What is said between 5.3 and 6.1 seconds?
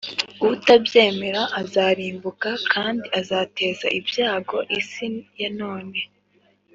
ya none.